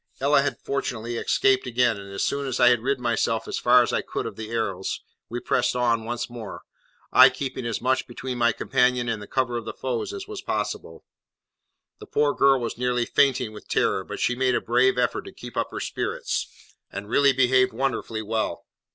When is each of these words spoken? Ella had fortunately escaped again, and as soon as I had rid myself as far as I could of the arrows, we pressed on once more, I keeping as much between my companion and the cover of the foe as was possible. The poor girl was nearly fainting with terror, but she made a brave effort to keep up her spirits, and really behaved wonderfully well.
Ella 0.19 0.41
had 0.41 0.57
fortunately 0.57 1.15
escaped 1.17 1.67
again, 1.67 1.95
and 1.99 2.11
as 2.11 2.23
soon 2.23 2.47
as 2.47 2.59
I 2.59 2.69
had 2.69 2.81
rid 2.81 2.99
myself 2.99 3.47
as 3.47 3.59
far 3.59 3.83
as 3.83 3.93
I 3.93 4.01
could 4.01 4.25
of 4.25 4.35
the 4.35 4.49
arrows, 4.49 5.01
we 5.29 5.39
pressed 5.39 5.75
on 5.75 6.05
once 6.05 6.27
more, 6.27 6.63
I 7.11 7.29
keeping 7.29 7.67
as 7.67 7.81
much 7.83 8.07
between 8.07 8.39
my 8.39 8.51
companion 8.51 9.07
and 9.07 9.21
the 9.21 9.27
cover 9.27 9.57
of 9.57 9.65
the 9.65 9.73
foe 9.75 10.01
as 10.01 10.27
was 10.27 10.41
possible. 10.41 11.05
The 11.99 12.07
poor 12.07 12.33
girl 12.33 12.59
was 12.59 12.79
nearly 12.79 13.05
fainting 13.05 13.53
with 13.53 13.67
terror, 13.67 14.03
but 14.03 14.19
she 14.19 14.33
made 14.35 14.55
a 14.55 14.59
brave 14.59 14.97
effort 14.97 15.21
to 15.25 15.31
keep 15.31 15.55
up 15.55 15.69
her 15.69 15.79
spirits, 15.79 16.47
and 16.91 17.07
really 17.07 17.31
behaved 17.31 17.71
wonderfully 17.71 18.23
well. 18.23 18.65